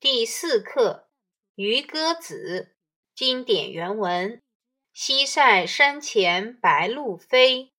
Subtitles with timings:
[0.00, 1.08] 第四课
[1.56, 2.76] 《渔歌子》
[3.16, 4.40] 经典原文：
[4.92, 7.72] 西塞山前白鹭飞，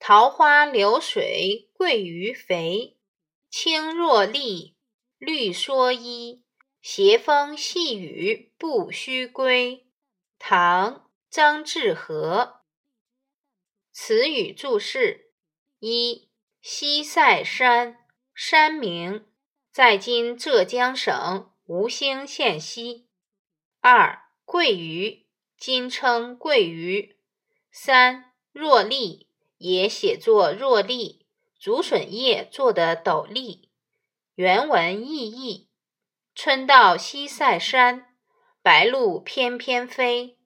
[0.00, 2.98] 桃花流水鳜鱼肥。
[3.48, 4.74] 青箬笠，
[5.16, 6.42] 绿蓑衣，
[6.82, 9.86] 斜风细雨不须归。
[10.40, 10.94] 唐·
[11.30, 12.62] 张志和。
[13.92, 15.30] 词语注释：
[15.78, 16.28] 一、
[16.60, 17.96] 西塞山，
[18.34, 19.24] 山名，
[19.72, 21.49] 在今浙江省。
[21.72, 23.06] 吴兴县西。
[23.80, 27.16] 二桂鱼，今称桂鱼。
[27.70, 31.26] 三箬笠，也写作箬笠，
[31.60, 33.70] 竹笋叶做的斗笠。
[34.34, 35.68] 原文意义：
[36.34, 38.16] 春到西塞山，
[38.62, 40.40] 白鹭翩翩飞，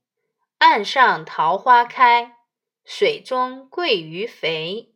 [0.59, 2.37] 岸上桃花开，
[2.85, 4.95] 水中鳜鱼肥。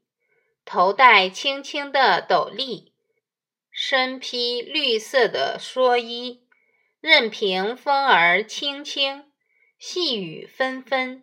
[0.66, 2.87] 头戴青青的斗笠。
[3.80, 6.42] 身披绿色的蓑衣，
[7.00, 9.30] 任凭风儿轻轻，
[9.78, 11.22] 细雨纷纷。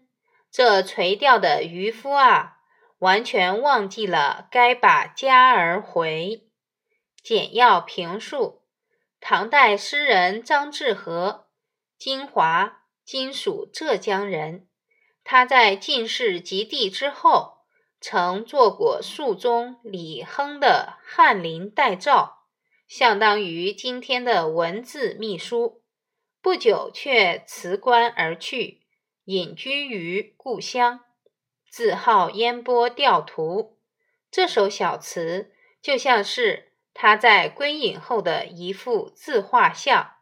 [0.50, 2.60] 这垂钓的渔夫啊，
[3.00, 6.48] 完全忘记了该把家儿回。
[7.22, 8.64] 简要评述：
[9.20, 11.48] 唐代诗人张志和，
[11.98, 14.70] 金华（今属浙江）人。
[15.26, 17.66] 他在进士及第之后，
[18.00, 22.32] 曾做过肃宗李亨的翰林待诏。
[22.88, 25.82] 相当于今天的文字秘书，
[26.42, 28.84] 不久却辞官而去，
[29.24, 31.00] 隐居于故乡，
[31.68, 33.80] 自号烟波钓徒。
[34.30, 40.18] 这首小词就像是他在归隐后的一幅自画像，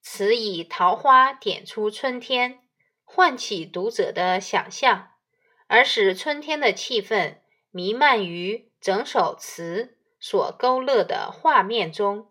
[0.00, 2.60] 词以桃花点出春天，
[3.02, 5.10] 唤起读者的想象，
[5.66, 7.38] 而使春天的气氛
[7.70, 9.98] 弥漫于整首词。
[10.24, 12.30] 所勾勒的画面中，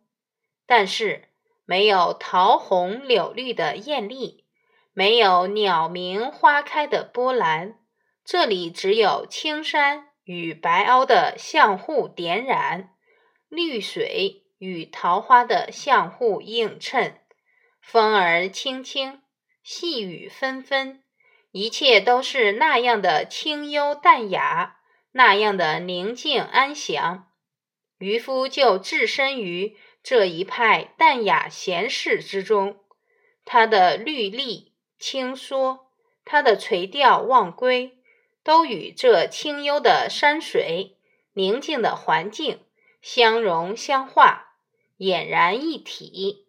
[0.66, 1.28] 但是
[1.66, 4.46] 没有桃红柳绿的艳丽，
[4.94, 7.78] 没有鸟鸣花开的波澜，
[8.24, 12.92] 这里只有青山与白鸥的相互点染，
[13.50, 17.20] 绿水与桃花的相互映衬，
[17.82, 19.22] 风儿轻轻，
[19.62, 21.04] 细雨纷纷，
[21.52, 24.78] 一切都是那样的清幽淡雅，
[25.12, 27.28] 那样的宁静安详。
[28.02, 32.80] 渔夫就置身于这一派淡雅闲适之中，
[33.46, 35.82] 他的绿笠轻蓑，
[36.26, 38.00] 他的垂钓忘归，
[38.44, 40.98] 都与这清幽的山水、
[41.34, 42.62] 宁静的环境
[43.04, 44.56] 相融相化，
[44.98, 46.48] 俨然一体。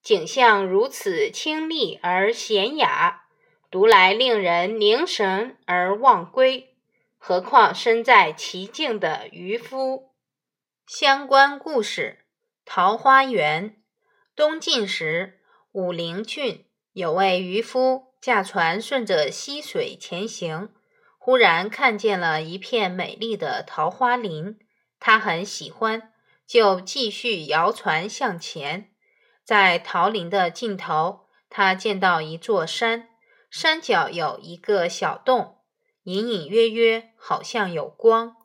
[0.00, 3.24] 景象如此清丽而闲雅，
[3.72, 6.76] 读来令人凝神而忘归，
[7.18, 10.11] 何况身在其境的渔夫？
[10.94, 12.18] 相关故事：
[12.66, 13.82] 桃花源。
[14.36, 15.40] 东晋时，
[15.72, 20.68] 武陵郡有位渔夫，驾船顺着溪水前行，
[21.16, 24.58] 忽然看见了一片美丽的桃花林，
[25.00, 26.12] 他很喜欢，
[26.46, 28.92] 就继续摇船向前。
[29.42, 33.08] 在桃林的尽头，他见到一座山，
[33.48, 35.56] 山脚有一个小洞，
[36.02, 38.36] 隐隐约约好像有光，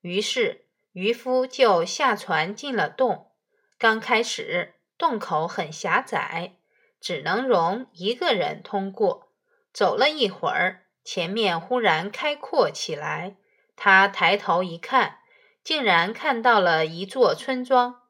[0.00, 0.69] 于是。
[0.92, 3.30] 渔夫就下船进了洞。
[3.78, 6.56] 刚开始，洞口很狭窄，
[7.00, 9.32] 只能容一个人通过。
[9.72, 13.36] 走了一会儿，前面忽然开阔起来。
[13.76, 15.20] 他抬头一看，
[15.62, 18.02] 竟然看到了一座村庄。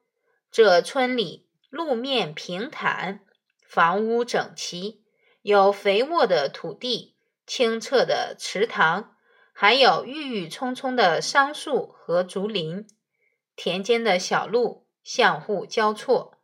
[0.51, 3.21] 这村里路面平坦，
[3.65, 5.05] 房屋整齐，
[5.43, 7.15] 有肥沃的土地、
[7.45, 9.15] 清澈的池塘。
[9.53, 12.87] 还有郁郁葱葱的桑树和竹林，
[13.55, 16.37] 田间的小路相互交错，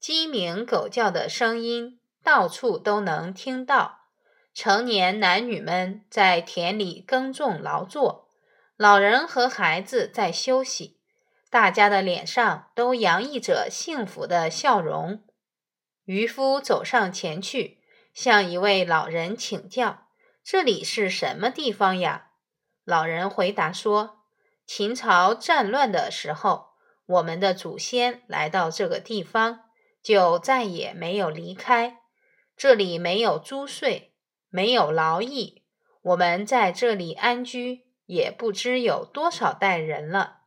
[0.00, 4.00] 鸡鸣狗叫的声音到处都能听到。
[4.52, 8.28] 成年男女们在田里耕种劳作，
[8.76, 11.00] 老人和孩子在休息，
[11.50, 15.24] 大家的脸上都洋溢着幸福的笑容。
[16.04, 17.78] 渔夫走上前去，
[18.12, 20.06] 向一位老人请教
[20.44, 22.30] ：“这里是什么地方呀？”
[22.84, 24.24] 老人回答说
[24.66, 26.74] ：“秦朝战乱的时候，
[27.06, 29.60] 我们的祖先来到这个地方，
[30.02, 32.00] 就再也没有离开。
[32.56, 34.12] 这里没有租税，
[34.50, 35.64] 没有劳役，
[36.02, 40.40] 我们在这里安居也不知有多少代人了。”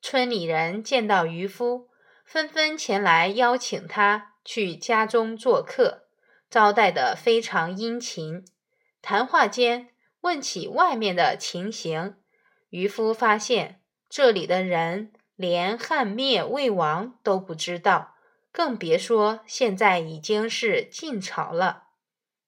[0.00, 1.88] 村里人见到渔夫，
[2.24, 6.08] 纷纷前来邀请他去家中做客，
[6.48, 8.44] 招待得非常殷勤。
[9.02, 9.90] 谈话间。
[10.26, 12.16] 问起外面的情形，
[12.70, 18.16] 渔夫发现这里的人连汉灭魏王都不知道，
[18.50, 21.84] 更别说现在已经是晋朝了。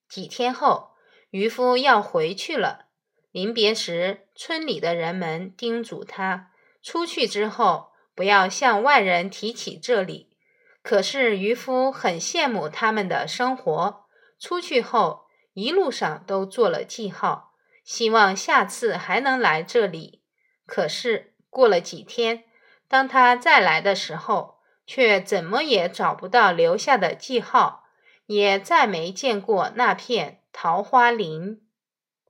[0.09, 0.89] 几天后，
[1.29, 2.87] 渔夫要回去了。
[3.31, 6.51] 临别时，村里的人们叮嘱他，
[6.83, 10.35] 出去之后不要向外人提起这里。
[10.81, 14.03] 可是渔夫很羡慕他们的生活，
[14.37, 17.48] 出去后一路上都做了记号，
[17.83, 20.23] 希望下次还能来这里。
[20.65, 22.43] 可是过了几天，
[22.87, 27.85] 当他再来的时候，却怎么也找不到留下的记号，
[28.25, 31.61] 也再没见过那片桃花林。